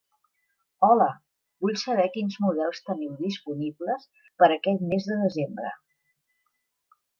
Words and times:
Hola, 0.85 1.09
vull 1.65 1.77
saber 1.81 2.07
quins 2.15 2.37
models 2.45 2.81
teniu 2.89 3.13
disponibles 3.19 4.09
per 4.41 4.49
a 4.49 4.53
aquest 4.57 4.85
mes 4.95 5.09
de 5.13 5.21
desembre. 5.23 5.77